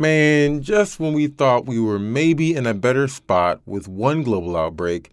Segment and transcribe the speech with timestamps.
[0.00, 4.56] Man, just when we thought we were maybe in a better spot with one global
[4.56, 5.10] outbreak,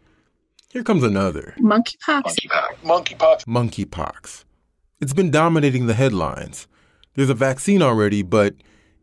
[0.69, 1.53] here comes another.
[1.59, 2.23] Monkeypox.
[2.23, 2.77] Monkeypox.
[2.85, 3.45] Monkeypox.
[3.45, 4.45] Monkeypox.
[5.01, 6.69] It's been dominating the headlines.
[7.15, 8.55] There's a vaccine already, but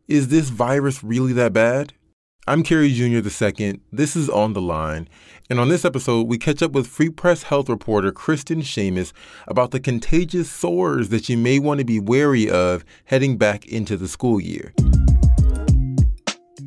[0.09, 1.93] is this virus really that bad?
[2.47, 3.21] I'm Kerry Jr.
[3.29, 3.81] II.
[3.93, 5.07] This is On the Line.
[5.51, 9.13] And on this episode, we catch up with Free Press Health reporter Kristen Shamus
[9.47, 13.99] about the contagious sores that you may want to be wary of heading back into
[13.99, 14.73] the school year.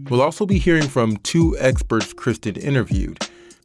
[0.10, 3.20] We'll also be hearing from two experts Kristen interviewed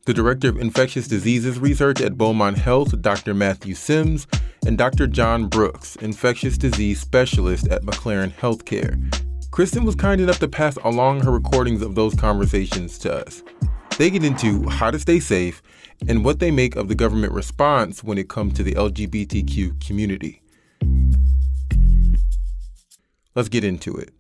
[0.06, 3.34] the Director of Infectious Diseases Research at Beaumont Health, Dr.
[3.34, 4.27] Matthew Sims,
[4.66, 5.06] and Dr.
[5.06, 8.98] John Brooks, Infectious Disease Specialist at McLaren Healthcare.
[9.52, 13.45] Kristen was kind enough to pass along her recordings of those conversations to us.
[13.97, 15.62] They get into how to stay safe
[16.09, 20.42] and what they make of the government response when it comes to the LGBTQ community.
[23.36, 24.12] Let's get into it.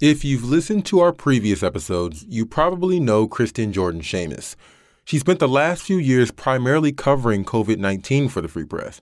[0.00, 4.56] If you've listened to our previous episodes, you probably know Kristen Jordan Shamus.
[5.04, 9.00] She spent the last few years primarily covering COVID 19 for the Free Press.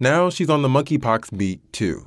[0.00, 2.04] Now she's on the monkeypox beat, too.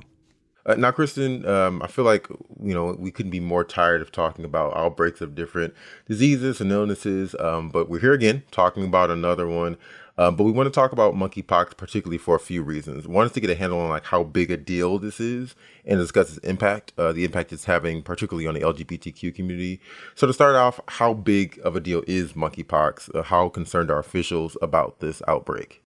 [0.66, 2.28] Uh, now, Kristen, um, I feel like
[2.62, 5.72] you know we couldn't be more tired of talking about outbreaks of different
[6.06, 9.78] diseases and illnesses, um, but we're here again talking about another one.
[10.18, 13.06] Um, but we want to talk about monkeypox particularly for a few reasons.
[13.06, 15.98] One is to get a handle on like how big a deal this is and
[15.98, 19.80] discuss its impact, uh, the impact it's having particularly on the LGBTQ community.
[20.16, 23.14] So to start off, how big of a deal is monkeypox?
[23.14, 25.84] Uh, how concerned are officials about this outbreak?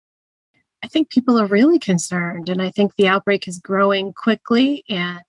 [0.82, 5.20] I think people are really concerned, and I think the outbreak is growing quickly, and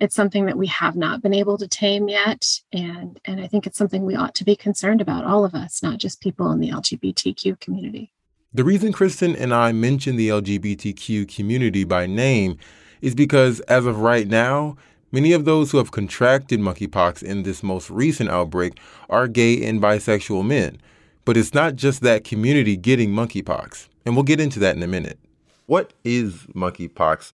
[0.00, 2.44] it's something that we have not been able to tame yet.
[2.72, 5.80] And and I think it's something we ought to be concerned about, all of us,
[5.80, 8.12] not just people in the LGBTQ community.
[8.54, 12.58] The reason Kristen and I mention the LGBTQ community by name
[13.02, 14.76] is because, as of right now,
[15.12, 18.78] many of those who have contracted monkeypox in this most recent outbreak
[19.10, 20.80] are gay and bisexual men.
[21.24, 24.86] But it's not just that community getting monkeypox, and we'll get into that in a
[24.86, 25.18] minute.
[25.66, 27.32] What is monkeypox?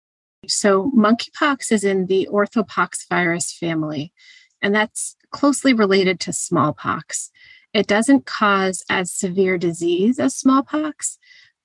[0.47, 4.12] So, monkeypox is in the orthopox virus family,
[4.62, 7.31] and that's closely related to smallpox.
[7.75, 11.19] It doesn't cause as severe disease as smallpox,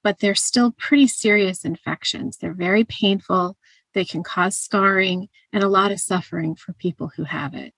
[0.03, 2.37] but they're still pretty serious infections.
[2.37, 3.57] They're very painful.
[3.93, 7.73] They can cause scarring and a lot of suffering for people who have it.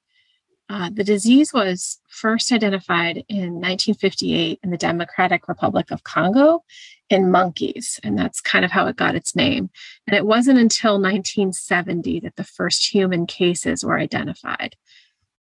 [0.67, 6.63] Uh, the disease was first identified in 1958 in the Democratic Republic of Congo
[7.09, 9.69] in monkeys, and that's kind of how it got its name.
[10.07, 14.75] And it wasn't until 1970 that the first human cases were identified.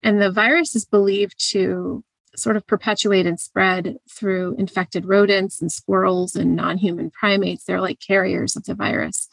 [0.03, 2.03] And the virus is believed to
[2.37, 7.65] sort of perpetuate and spread through infected rodents and squirrels and non human primates.
[7.65, 9.29] They're like carriers of the virus,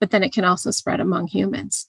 [0.00, 1.88] but then it can also spread among humans.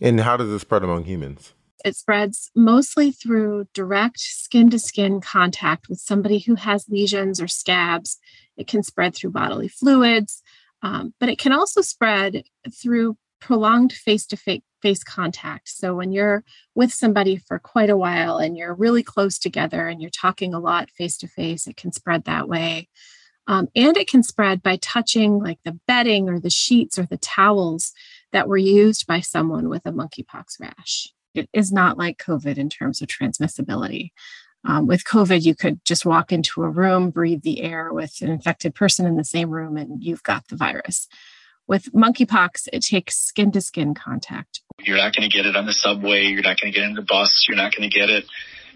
[0.00, 1.54] And how does it spread among humans?
[1.84, 7.48] It spreads mostly through direct skin to skin contact with somebody who has lesions or
[7.48, 8.18] scabs.
[8.56, 10.42] It can spread through bodily fluids,
[10.82, 15.68] um, but it can also spread through prolonged face to face contact.
[15.68, 16.44] So when you're
[16.74, 20.60] with somebody for quite a while and you're really close together and you're talking a
[20.60, 22.88] lot face to face, it can spread that way.
[23.48, 27.18] Um, and it can spread by touching like the bedding or the sheets or the
[27.18, 27.92] towels
[28.30, 31.08] that were used by someone with a monkeypox rash.
[31.34, 34.12] It is not like COVID in terms of transmissibility.
[34.64, 38.30] Um, with COVID, you could just walk into a room, breathe the air with an
[38.30, 41.08] infected person in the same room, and you've got the virus.
[41.68, 44.60] With monkeypox, it takes skin to skin contact.
[44.80, 46.24] You're not going to get it on the subway.
[46.24, 47.44] You're not going to get it in the bus.
[47.48, 48.24] You're not going to get it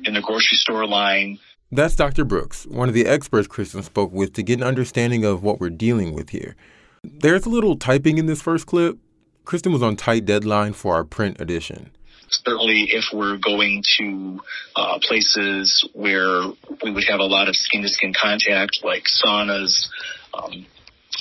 [0.05, 1.39] in the grocery store line.
[1.73, 2.25] That's Dr.
[2.25, 5.71] Brooks, one of the experts Kristen spoke with to get an understanding of what we're
[5.71, 6.55] dealing with here.
[7.03, 8.99] There's a little typing in this first clip.
[9.45, 11.91] Kristen was on tight deadline for our print edition.
[12.29, 14.41] Certainly, if we're going to
[14.75, 16.43] uh, places where
[16.83, 19.89] we would have a lot of skin to skin contact, like saunas,
[20.35, 20.67] um,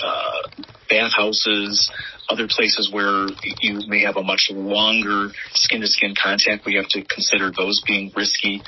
[0.03, 0.63] uh,
[0.95, 1.91] bathhouses,
[2.29, 3.27] other places where
[3.61, 6.65] you may have a much longer skin to skin contact.
[6.65, 8.61] We have to consider those being risky.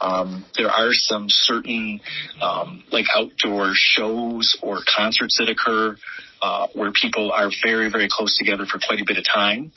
[0.00, 2.00] Um, there are some certain
[2.40, 5.96] um, like outdoor shows or concerts that occur
[6.42, 9.72] uh, where people are very, very close together for quite a bit of time.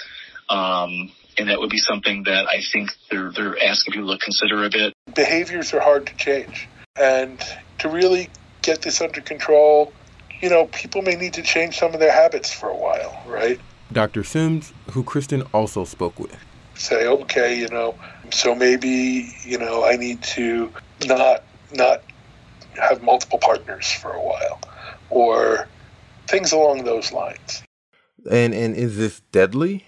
[0.50, 4.66] Um, and that would be something that I think they're, they're asking people to consider
[4.66, 4.94] a bit.
[5.14, 6.68] Behaviors are hard to change.
[7.00, 7.40] And
[7.80, 8.30] to really
[8.64, 9.94] get this under control,
[10.42, 13.60] you know, people may need to change some of their habits for a while, right?
[13.92, 14.24] Dr.
[14.24, 16.36] Sims, who Kristen also spoke with.
[16.76, 17.96] Say, okay, you know,
[18.32, 20.72] so maybe, you know, I need to
[21.06, 21.44] not
[21.74, 22.04] not
[22.76, 24.60] have multiple partners for a while
[25.10, 25.68] or
[26.28, 27.64] things along those lines.
[28.30, 29.86] And and is this deadly?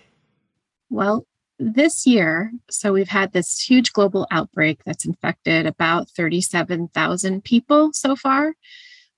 [0.90, 1.26] Well,
[1.60, 8.16] this year, so we've had this huge global outbreak that's infected about 37,000 people so
[8.16, 8.54] far.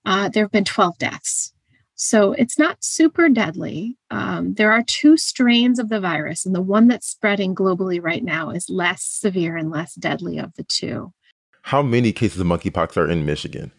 [0.05, 1.53] Uh, there have been 12 deaths.
[1.95, 3.95] So it's not super deadly.
[4.09, 8.23] Um, there are two strains of the virus, and the one that's spreading globally right
[8.23, 11.13] now is less severe and less deadly of the two.
[11.61, 13.71] How many cases of monkeypox are in Michigan?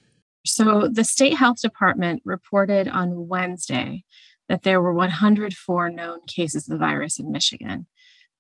[0.47, 4.05] So the state health department reported on Wednesday
[4.49, 7.89] that there were 104 known cases of the virus in Michigan,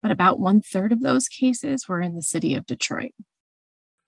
[0.00, 3.12] but about one third of those cases were in the city of Detroit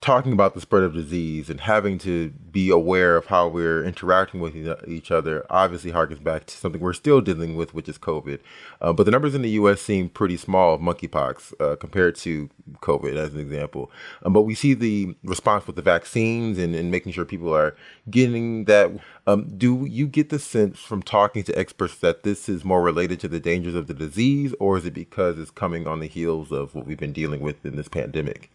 [0.04, 4.38] talking about the spread of disease and having to be aware of how we're interacting
[4.38, 4.54] with
[4.86, 8.38] each other obviously harkens back to something we're still dealing with, which is COVID.
[8.82, 9.80] Uh, but the numbers in the U.S.
[9.80, 13.90] seem pretty small of monkeypox uh, compared to COVID, as an example.
[14.22, 17.74] Um, but we see the response with the vaccines and, and making sure people are
[18.10, 18.92] getting that.
[19.26, 23.20] Um, do you get the sense from talking to experts that this is more related
[23.20, 26.52] to the dangers of the disease, or is it because it's coming on the heels
[26.52, 28.50] of what we've been dealing with in this pandemic?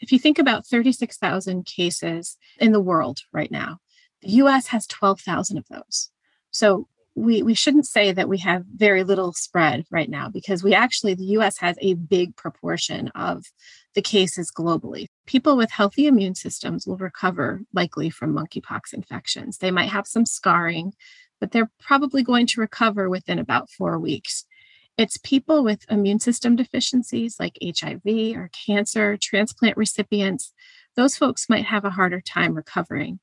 [0.00, 3.78] If you think about 36,000 cases in the world right now,
[4.22, 6.10] the US has 12,000 of those.
[6.50, 10.74] So we, we shouldn't say that we have very little spread right now because we
[10.74, 13.44] actually, the US has a big proportion of
[13.94, 15.06] the cases globally.
[15.26, 19.58] People with healthy immune systems will recover likely from monkeypox infections.
[19.58, 20.94] They might have some scarring,
[21.40, 24.44] but they're probably going to recover within about four weeks.
[24.98, 30.52] It's people with immune system deficiencies like HIV or cancer, transplant recipients.
[30.96, 33.20] Those folks might have a harder time recovering.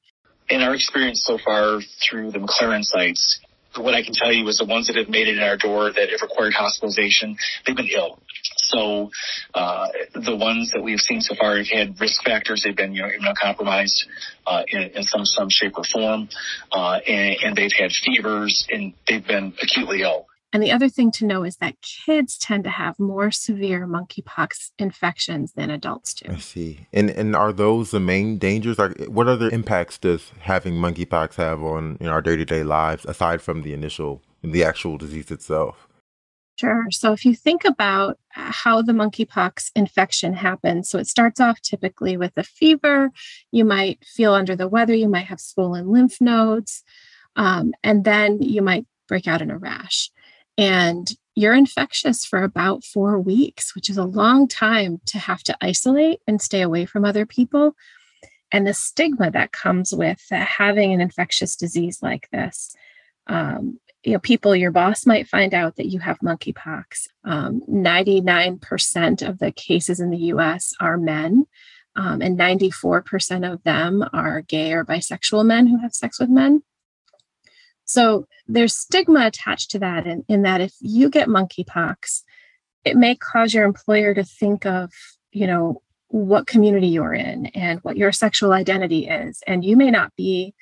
[0.50, 3.42] In our experience so far through the McLaren sites,
[3.75, 5.92] what I can tell you is the ones that have made it in our door
[5.92, 7.36] that have required hospitalization,
[7.66, 8.19] they've been ill.
[8.56, 9.12] So
[9.54, 12.62] uh, the ones that we've seen so far have had risk factors.
[12.63, 14.06] They've been you know immunocompromised
[14.48, 16.30] uh, in, in some some shape or form,
[16.72, 20.27] uh, and, and they've had fevers and they've been acutely ill.
[20.56, 24.72] And the other thing to know is that kids tend to have more severe monkeypox
[24.80, 26.31] infections than adults do.
[26.31, 26.88] I see.
[26.94, 28.80] And and are those the main dangers?
[28.80, 33.04] Like, what other impacts does having monkeypox have on in our day to day lives
[33.04, 35.90] aside from the initial the actual disease itself?
[36.58, 36.86] Sure.
[36.90, 42.16] So if you think about how the monkeypox infection happens, so it starts off typically
[42.16, 43.12] with a fever.
[43.51, 44.96] You might feel under the weather.
[44.96, 46.81] You might have swollen lymph nodes,
[47.36, 50.12] um, and then you might break out in a rash
[50.57, 55.57] and you're infectious for about four weeks, which is a long time to have to
[55.60, 57.75] isolate and stay away from other people.
[58.52, 62.74] And the stigma that comes with having an infectious disease like this.
[63.28, 67.08] Um, you know, people, your boss might find out that you have monkeypox.
[67.25, 71.48] Um, 99% of the cases in the US are men,
[71.96, 76.62] um, and 94% of them are gay or bisexual men who have sex with men.
[77.86, 82.24] So there's stigma attached to that, in, in that if you get monkeypox,
[82.84, 84.92] it may cause your employer to think of,
[85.32, 89.42] you know, what community you're in and what your sexual identity is.
[89.48, 90.54] And you may not be,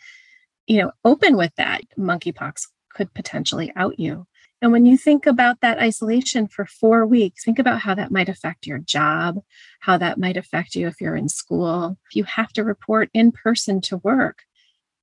[0.67, 1.81] you know, open with that.
[1.97, 4.25] Monkeypox could potentially out you.
[4.61, 8.29] And when you think about that isolation for four weeks, think about how that might
[8.29, 9.39] affect your job,
[9.81, 11.97] how that might affect you if you're in school.
[12.09, 14.43] If you have to report in person to work,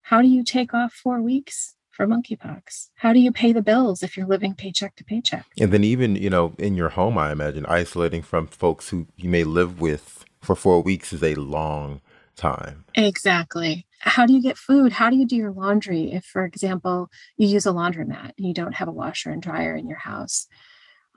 [0.00, 1.74] how do you take off four weeks?
[1.90, 2.88] For monkeypox?
[2.94, 5.46] How do you pay the bills if you're living paycheck to paycheck?
[5.58, 9.28] And then, even, you know, in your home, I imagine isolating from folks who you
[9.28, 12.00] may live with for four weeks is a long
[12.36, 12.84] time.
[12.94, 13.86] Exactly.
[14.00, 14.92] How do you get food?
[14.92, 18.54] How do you do your laundry if, for example, you use a laundromat and you
[18.54, 20.46] don't have a washer and dryer in your house?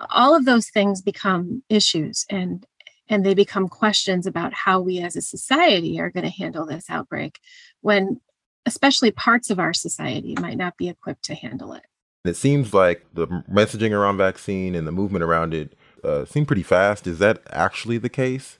[0.10, 2.66] All of those things become issues and
[3.10, 6.90] and they become questions about how we as a society are going to handle this
[6.90, 7.38] outbreak
[7.82, 8.20] when
[8.66, 11.84] especially parts of our society might not be equipped to handle it.
[12.26, 16.64] It seems like the messaging around vaccine and the movement around it uh, seem pretty
[16.64, 17.06] fast.
[17.06, 18.60] Is that actually the case?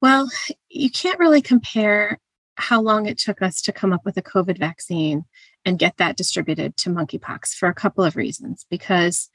[0.00, 0.28] Well,
[0.68, 2.18] you can't really compare
[2.56, 5.24] how long it took us to come up with a COVID vaccine
[5.64, 8.66] and get that distributed to monkeypox for a couple of reasons.
[8.70, 9.28] Because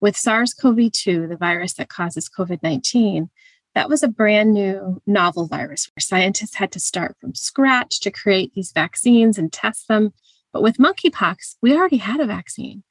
[0.00, 3.30] with SARS CoV 2, the virus that causes COVID 19,
[3.74, 8.10] that was a brand new novel virus where scientists had to start from scratch to
[8.10, 10.12] create these vaccines and test them.
[10.52, 12.84] But with monkeypox, we already had a vaccine,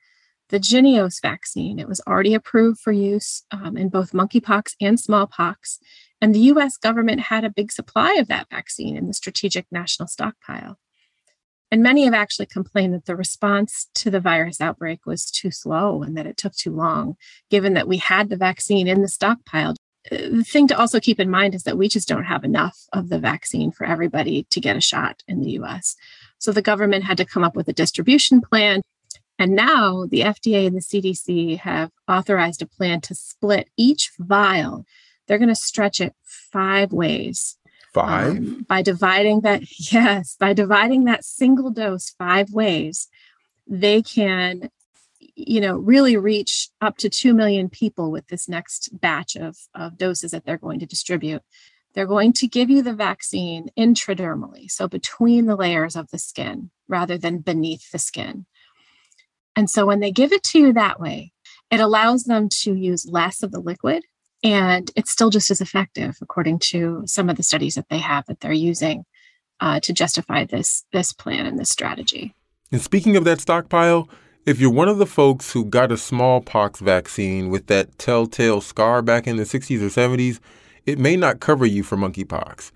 [0.50, 1.80] the Jynneos vaccine.
[1.80, 5.80] It was already approved for use um, in both monkeypox and smallpox.
[6.20, 10.08] And the US government had a big supply of that vaccine in the strategic national
[10.08, 10.78] stockpile.
[11.72, 16.04] And many have actually complained that the response to the virus outbreak was too slow
[16.04, 17.16] and that it took too long,
[17.50, 19.74] given that we had the vaccine in the stockpile
[20.12, 23.10] the thing to also keep in mind is that we just don't have enough of
[23.10, 25.96] the vaccine for everybody to get a shot in the US.
[26.40, 28.82] So the government had to come up with a distribution plan
[29.40, 34.86] And now the FDA and the CDC have authorized a plan to split each vial.
[35.28, 37.58] They're going to stretch it five ways.
[37.94, 38.38] Five?
[38.38, 43.08] Um, by dividing that, yes, by dividing that single dose five ways,
[43.68, 44.70] they can,
[45.36, 49.98] you know, really reach up to 2 million people with this next batch of, of
[49.98, 51.42] doses that they're going to distribute.
[51.94, 56.72] They're going to give you the vaccine intradermally, so between the layers of the skin
[56.88, 58.46] rather than beneath the skin.
[59.56, 61.32] And so when they give it to you that way,
[61.70, 64.04] it allows them to use less of the liquid
[64.44, 68.26] and it's still just as effective according to some of the studies that they have
[68.26, 69.06] that they're using
[69.60, 72.36] uh, to justify this this plan and this strategy.
[72.72, 74.10] And speaking of that stockpile,
[74.46, 79.02] if you're one of the folks who got a smallpox vaccine with that telltale scar
[79.02, 80.40] back in the 60s or 70s,
[80.86, 82.72] it may not cover you for monkeypox.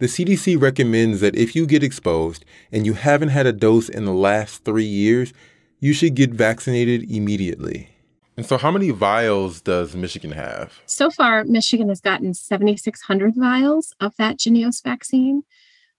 [0.00, 4.04] The CDC recommends that if you get exposed and you haven't had a dose in
[4.04, 5.32] the last three years,
[5.78, 7.88] you should get vaccinated immediately.
[8.36, 10.80] And so, how many vials does Michigan have?
[10.86, 15.42] So far, Michigan has gotten 7,600 vials of that Jynneos vaccine.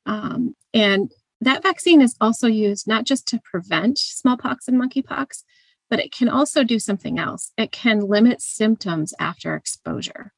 [0.06, 1.12] Um, and
[1.46, 5.44] that vaccine is also used not just to prevent smallpox and monkeypox,
[5.90, 7.52] but it can also do something else.
[7.58, 10.32] It can limit symptoms after exposure.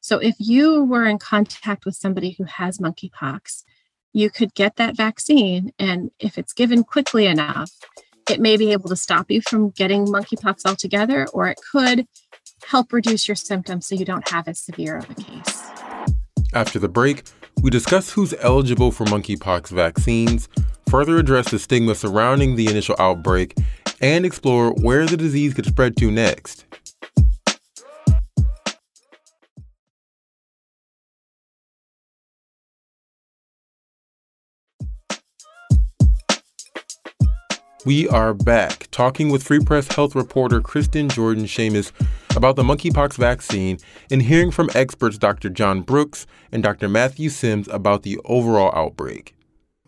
[0.00, 3.62] So if you were in contact with somebody who has monkeypox,
[4.12, 5.72] you could get that vaccine.
[5.78, 7.70] And if it's given quickly enough,
[8.30, 12.06] it may be able to stop you from getting monkeypox altogether, or it could
[12.66, 15.62] help reduce your symptoms so you don't have as severe of a case.
[16.52, 17.24] After the break,
[17.62, 20.48] we discuss who's eligible for monkeypox vaccines,
[20.88, 23.56] further address the stigma surrounding the initial outbreak,
[24.00, 26.64] and explore where the disease could spread to next.
[37.84, 41.90] We are back talking with Free Press Health reporter Kristen Jordan Shamus
[42.36, 45.48] about the monkeypox vaccine and hearing from experts Dr.
[45.48, 46.88] John Brooks and Dr.
[46.88, 49.34] Matthew Sims about the overall outbreak.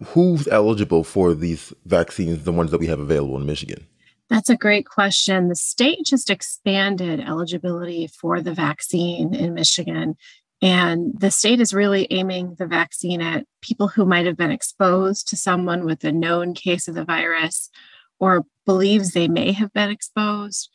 [0.07, 3.87] Who's eligible for these vaccines, the ones that we have available in Michigan?
[4.29, 5.47] That's a great question.
[5.47, 10.17] The state just expanded eligibility for the vaccine in Michigan.
[10.63, 15.29] And the state is really aiming the vaccine at people who might have been exposed
[15.29, 17.71] to someone with a known case of the virus
[18.19, 20.71] or believes they may have been exposed.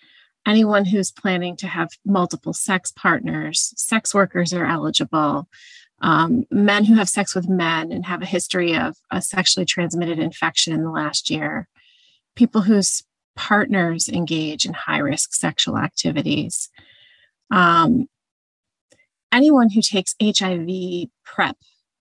[0.45, 5.47] Anyone who's planning to have multiple sex partners, sex workers are eligible.
[6.01, 10.17] Um, men who have sex with men and have a history of a sexually transmitted
[10.17, 11.67] infection in the last year,
[12.35, 13.03] people whose
[13.35, 16.69] partners engage in high risk sexual activities,
[17.51, 18.07] um,
[19.31, 21.57] anyone who takes HIV PrEP,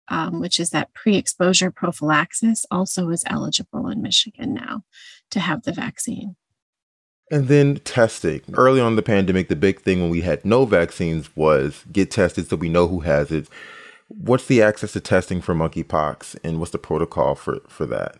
[0.08, 4.82] um, which is that pre exposure prophylaxis, also is eligible in Michigan now
[5.30, 6.36] to have the vaccine.
[7.30, 8.40] And then testing.
[8.54, 12.48] Early on the pandemic, the big thing when we had no vaccines was get tested
[12.48, 13.48] so we know who has it.
[14.08, 18.16] What's the access to testing for monkeypox and what's the protocol for, for that?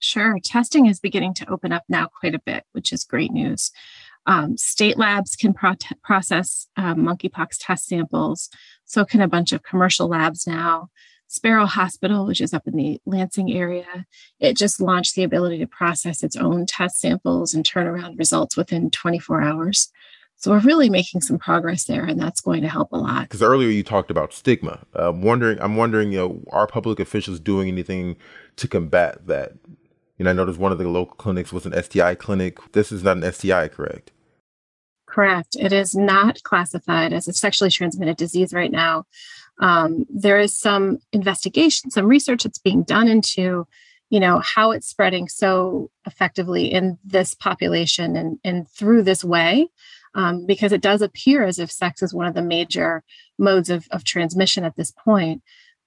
[0.00, 0.36] Sure.
[0.42, 3.70] Testing is beginning to open up now quite a bit, which is great news.
[4.26, 8.50] Um, state labs can pro- process um, monkeypox test samples.
[8.84, 10.88] So can a bunch of commercial labs now.
[11.28, 14.06] Sparrow Hospital, which is up in the Lansing area,
[14.40, 18.56] it just launched the ability to process its own test samples and turn around results
[18.56, 19.92] within 24 hours.
[20.36, 23.22] So we're really making some progress there, and that's going to help a lot.
[23.22, 24.86] Because earlier you talked about stigma.
[24.94, 28.16] I'm wondering, I'm wondering, you know, are public officials doing anything
[28.56, 29.52] to combat that?
[30.18, 32.58] You know, I noticed one of the local clinics was an STI clinic.
[32.72, 34.10] This is not an STI, correct?
[35.06, 35.56] Correct.
[35.58, 39.04] It is not classified as a sexually transmitted disease right now.
[39.60, 43.66] Um, there is some investigation, some research that's being done into,
[44.10, 49.68] you know, how it's spreading so effectively in this population and, and through this way,
[50.14, 53.02] um, because it does appear as if sex is one of the major
[53.38, 55.42] modes of, of transmission at this point.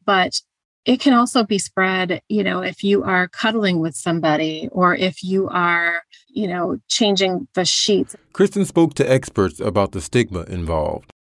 [0.06, 0.42] But
[0.86, 5.24] it can also be spread, you know, if you are cuddling with somebody or if
[5.24, 8.16] you are, you know, changing the sheets.
[8.34, 11.12] Kristen spoke to experts about the stigma involved.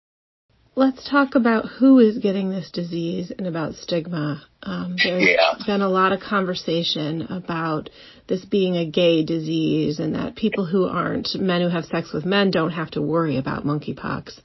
[0.73, 4.41] Let's talk about who is getting this disease and about stigma.
[4.63, 5.53] Um, there's yeah.
[5.67, 7.89] been a lot of conversation about
[8.27, 12.25] this being a gay disease and that people who aren't men who have sex with
[12.25, 14.39] men don't have to worry about monkeypox.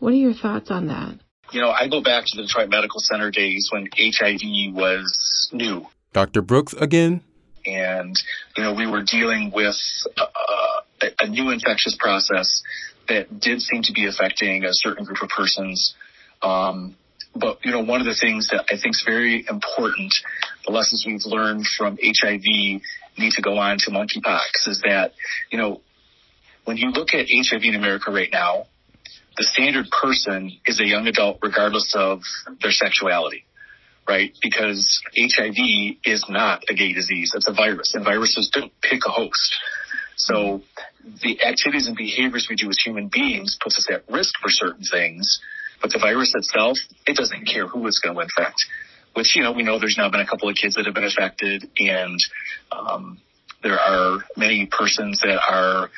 [0.00, 1.14] What are your thoughts on that?
[1.52, 5.86] You know, I go back to the Detroit Medical Center days when HIV was new.
[6.12, 6.42] Dr.
[6.42, 7.22] Brooks again?
[7.66, 8.16] And,
[8.56, 9.76] you know, we were dealing with
[10.16, 12.62] a, a new infectious process
[13.08, 15.94] that did seem to be affecting a certain group of persons.
[16.42, 16.96] Um,
[17.34, 20.14] but, you know, one of the things that I think is very important,
[20.66, 22.42] the lessons we've learned from HIV
[23.18, 25.12] need to go on to monkeypox is that,
[25.50, 25.80] you know,
[26.64, 28.66] when you look at HIV in America right now,
[29.40, 32.20] the standard person is a young adult regardless of
[32.60, 33.46] their sexuality,
[34.06, 34.36] right?
[34.42, 37.32] Because HIV is not a gay disease.
[37.34, 39.56] It's a virus and viruses don't pick a host.
[40.16, 40.60] So
[41.22, 44.84] the activities and behaviors we do as human beings puts us at risk for certain
[44.84, 45.40] things,
[45.80, 48.66] but the virus itself, it doesn't care who it's going to infect.
[49.14, 51.04] Which you know we know there's now been a couple of kids that have been
[51.04, 52.20] affected, and
[52.70, 53.18] um,
[53.62, 55.88] there are many persons that are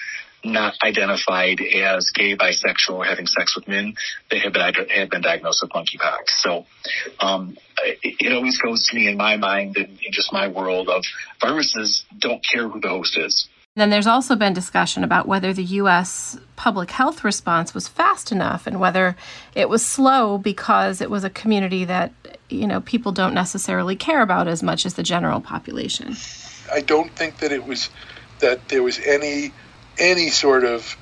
[0.44, 3.94] not identified as gay, bisexual, or having sex with men
[4.30, 6.28] that have been, have been diagnosed with monkeypox.
[6.38, 6.66] So
[7.20, 10.88] um, it, it, always goes to me in my mind and in just my world
[10.88, 11.04] of
[11.40, 13.48] viruses don't care who the host is.
[13.74, 16.38] Then there's also been discussion about whether the U.S.
[16.56, 19.16] public health response was fast enough and whether
[19.54, 22.12] it was slow because it was a community that,
[22.50, 26.16] you know, people don't necessarily care about as much as the general population.
[26.70, 27.88] I don't think that it was
[28.40, 29.52] that there was any
[30.02, 30.96] any sort of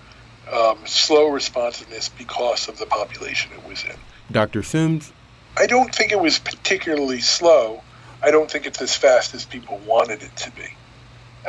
[0.53, 3.97] um, slow responsiveness because of the population it was in.
[4.31, 4.63] Dr.
[4.63, 5.13] Sims?
[5.57, 7.83] I don't think it was particularly slow.
[8.23, 10.69] I don't think it's as fast as people wanted it to be.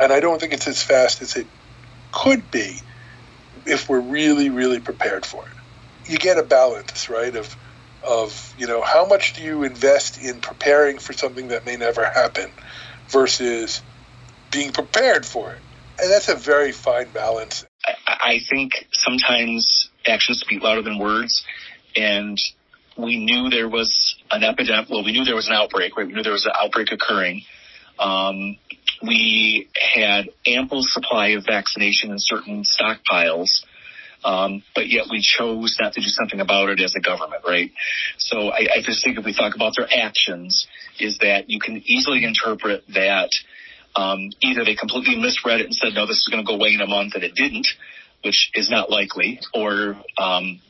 [0.00, 1.46] And I don't think it's as fast as it
[2.10, 2.80] could be
[3.66, 6.10] if we're really, really prepared for it.
[6.10, 7.56] You get a balance, right, of
[8.04, 12.04] of, you know, how much do you invest in preparing for something that may never
[12.04, 12.50] happen
[13.08, 13.80] versus
[14.50, 15.58] being prepared for it.
[15.98, 17.64] And that's a very fine balance.
[18.06, 21.44] I think sometimes actions speak louder than words.
[21.96, 22.38] And
[22.96, 24.90] we knew there was an epidemic.
[24.90, 26.06] Well, we knew there was an outbreak, right?
[26.06, 27.42] We knew there was an outbreak occurring.
[27.98, 28.56] Um,
[29.06, 33.48] we had ample supply of vaccination in certain stockpiles.
[34.24, 37.72] Um, but yet we chose not to do something about it as a government, right?
[38.18, 40.68] So I, I just think if we talk about their actions,
[41.00, 43.30] is that you can easily interpret that
[43.94, 46.74] um, either they completely misread it and said, no, this is going to go away
[46.74, 47.68] in a month, and it didn't,
[48.22, 50.60] which is not likely, or um,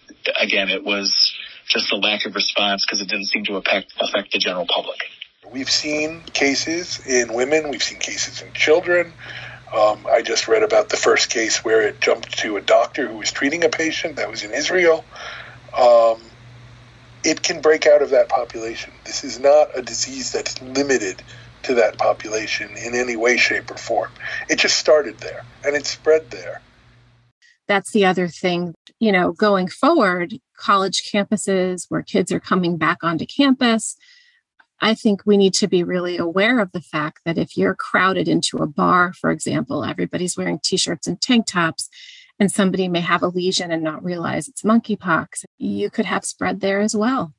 [0.41, 1.35] again, it was
[1.69, 4.99] just a lack of response because it didn't seem to affect, affect the general public.
[5.53, 9.13] We've seen cases in women, we've seen cases in children.
[9.75, 13.19] Um, I just read about the first case where it jumped to a doctor who
[13.19, 15.05] was treating a patient that was in Israel.
[15.79, 16.21] Um,
[17.25, 18.93] it can break out of that population.
[19.05, 21.23] This is not a disease that's limited
[21.63, 24.11] to that population in any way, shape, or form.
[24.49, 26.61] It just started there and it spread there.
[27.69, 32.99] That's the other thing, you know, going forward, college campuses where kids are coming back
[33.03, 33.97] onto campus.
[34.81, 38.27] I think we need to be really aware of the fact that if you're crowded
[38.27, 41.89] into a bar, for example, everybody's wearing t shirts and tank tops,
[42.39, 46.61] and somebody may have a lesion and not realize it's monkeypox, you could have spread
[46.61, 47.33] there as well.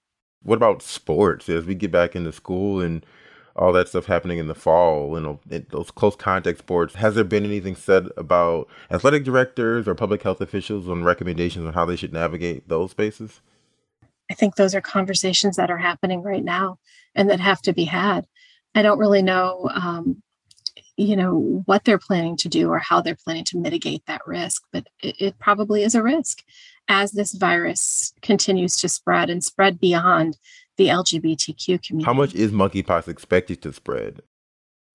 [0.43, 3.05] What about sports as we get back into school and
[3.55, 5.39] all that stuff happening in the fall, you know,
[5.69, 6.95] those close contact sports.
[6.95, 11.73] Has there been anything said about athletic directors or public health officials on recommendations on
[11.73, 13.41] how they should navigate those spaces?
[14.31, 16.79] I think those are conversations that are happening right now
[17.13, 18.25] and that have to be had.
[18.73, 20.23] I don't really know, um,
[20.97, 24.63] you know, what they're planning to do or how they're planning to mitigate that risk,
[24.71, 26.43] but it, it probably is a risk
[26.87, 30.37] as this virus continues to spread and spread beyond
[30.77, 32.05] the LGBTQ community.
[32.05, 34.21] How much is monkeypox expected to spread?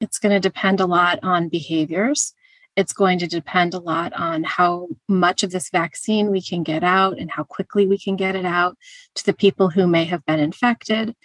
[0.01, 2.35] It's going to depend a lot on behaviors.
[2.77, 6.85] It's going to depend a lot on how much of this vaccine we can get
[6.85, 8.77] out and how quickly we can get it out
[9.17, 11.17] to the people who may have been infected.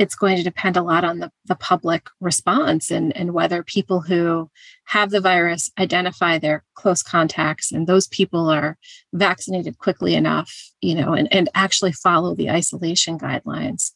[0.00, 4.00] It's going to depend a lot on the, the public response and, and whether people
[4.00, 4.50] who
[4.86, 8.78] have the virus identify their close contacts and those people are
[9.12, 13.90] vaccinated quickly enough, you know, and, and actually follow the isolation guidelines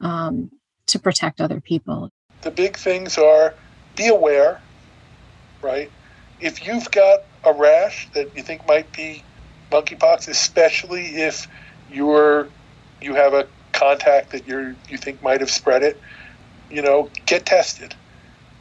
[0.00, 0.50] um,
[0.86, 2.08] to protect other people.
[2.40, 3.54] The big things are
[3.94, 4.58] be aware,
[5.60, 5.90] right?
[6.40, 9.22] If you've got a rash that you think might be
[9.70, 11.46] monkeypox, especially if
[11.90, 12.48] you're
[13.02, 16.00] you have a contact that you you think might have spread it,
[16.70, 17.94] you know, get tested.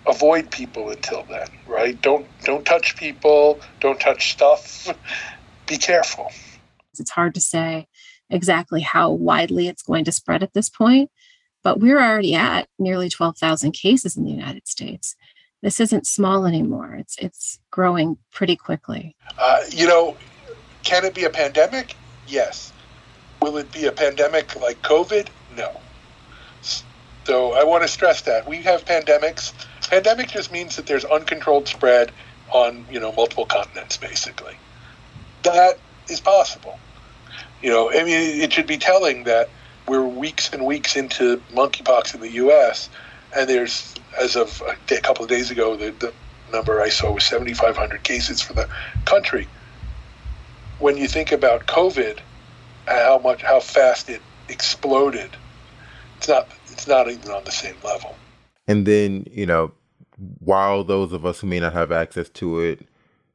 [0.08, 2.02] Avoid people until then, right?
[2.02, 4.88] Don't don't touch people, don't touch stuff.
[5.68, 6.32] Be careful.
[7.00, 7.88] It's hard to say
[8.30, 11.10] exactly how widely it's going to spread at this point,
[11.64, 15.16] but we're already at nearly 12,000 cases in the United States.
[15.62, 16.96] This isn't small anymore.
[16.96, 19.16] It's it's growing pretty quickly.
[19.38, 20.18] Uh, you know,
[20.84, 21.96] can it be a pandemic?
[22.28, 22.71] Yes.
[23.42, 25.28] Will it be a pandemic like COVID?
[25.56, 25.80] No.
[27.26, 29.54] So I want to stress that we have pandemics.
[29.90, 32.12] Pandemic just means that there's uncontrolled spread
[32.52, 34.56] on you know multiple continents, basically.
[35.44, 36.80] That is possible.
[37.62, 39.50] You know, I mean, it should be telling that
[39.88, 42.90] we're weeks and weeks into monkeypox in the U.S.
[43.36, 46.14] and there's, as of a couple of days ago, the, the
[46.52, 48.68] number I saw was 7,500 cases for the
[49.06, 49.48] country.
[50.80, 52.20] When you think about COVID,
[53.00, 55.30] how much, how fast it exploded,
[56.18, 58.16] it's not, it's not even on the same level.
[58.68, 59.72] And then, you know,
[60.40, 62.88] while those of us who may not have access to it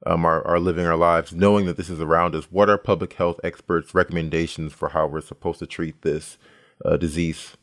[0.07, 3.15] um, are, are living our lives, knowing that this is around us, what are public
[3.15, 6.39] health experts' recommendations for how we're supposed to treat this
[6.85, 7.57] uh, disease?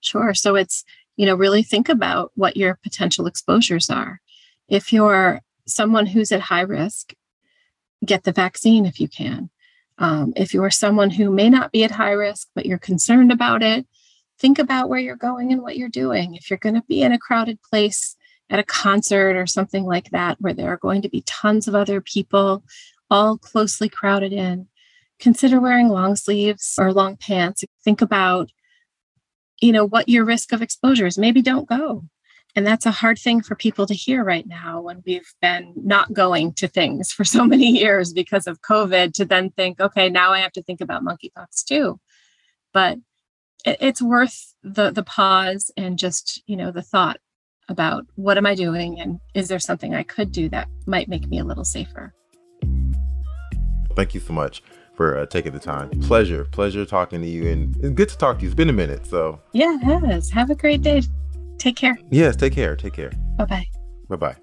[0.00, 0.34] Sure.
[0.34, 0.84] So it's,
[1.16, 4.20] you know, really think about what your potential exposures are.
[4.68, 7.14] If you're someone who's at high risk,
[8.04, 9.48] get the vaccine if you can.
[9.98, 13.62] Um, if you're someone who may not be at high risk, but you're concerned about
[13.62, 13.86] it,
[14.38, 16.34] think about where you're going and what you're doing.
[16.34, 18.16] If you're going to be in a crowded place
[18.50, 21.74] at a concert or something like that, where there are going to be tons of
[21.74, 22.64] other people
[23.10, 24.66] all closely crowded in,
[25.18, 27.64] consider wearing long sleeves or long pants.
[27.84, 28.50] Think about,
[29.60, 31.16] you know, what your risk of exposure is.
[31.16, 32.04] Maybe don't go.
[32.56, 36.12] And that's a hard thing for people to hear right now when we've been not
[36.12, 40.32] going to things for so many years because of COVID to then think, okay, now
[40.32, 42.00] I have to think about monkeypox too.
[42.72, 42.98] But
[43.64, 47.18] it's worth the the pause and just, you know, the thought
[47.68, 51.26] about what am I doing and is there something I could do that might make
[51.28, 52.12] me a little safer.
[53.96, 54.62] Thank you so much
[54.94, 55.88] for uh, taking the time.
[56.00, 58.48] Pleasure, pleasure talking to you, and it's good to talk to you.
[58.48, 60.30] It's been a minute, so yeah, it has.
[60.30, 61.02] Have a great day.
[61.58, 61.98] Take care.
[62.10, 62.76] Yes, take care.
[62.76, 63.12] Take care.
[63.36, 63.66] Bye bye.
[64.08, 64.36] Bye bye.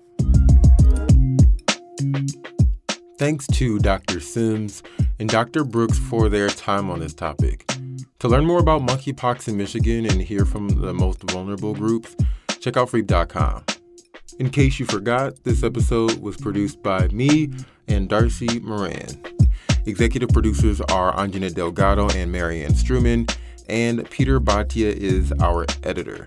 [3.17, 4.19] Thanks to Dr.
[4.19, 4.81] Sims
[5.19, 5.63] and Dr.
[5.63, 7.71] Brooks for their time on this topic.
[8.19, 12.15] To learn more about monkeypox in Michigan and hear from the most vulnerable groups,
[12.59, 13.63] check out freep.com.
[14.39, 17.51] In case you forgot, this episode was produced by me
[17.87, 19.21] and Darcie Moran.
[19.85, 23.31] Executive producers are Anjana Delgado and Marianne Struman,
[23.69, 26.25] and Peter Bhatia is our editor.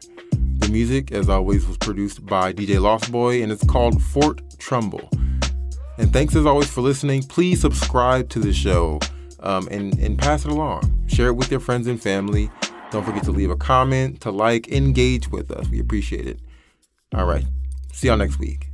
[0.64, 5.10] The music, as always, was produced by DJ Lost Boy, and it's called Fort Trumbull.
[5.98, 7.22] And thanks as always for listening.
[7.24, 8.98] Please subscribe to the show
[9.40, 11.06] um, and, and pass it along.
[11.06, 12.50] Share it with your friends and family.
[12.90, 15.68] Don't forget to leave a comment, to like, engage with us.
[15.68, 16.40] We appreciate it.
[17.14, 17.44] All right.
[17.92, 18.70] See y'all next week.